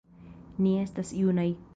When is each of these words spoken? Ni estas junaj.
Ni 0.67 0.71
estas 0.85 1.11
junaj. 1.19 1.47